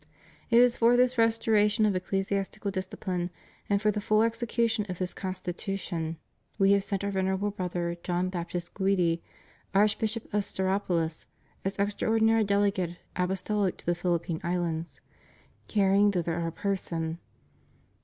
[0.49, 3.29] It is for this restoration of ecclesiastical discipline
[3.69, 6.17] and for the full execution of this Constitution
[6.57, 9.21] We have sent our Venerable Brother John Baptist Guidi,
[9.75, 11.27] Archbishop of Stauropolis,
[11.63, 15.01] as Extraordinary Delegate Apostolic to the Philippine Islands,
[15.67, 17.19] carrying thither Our person.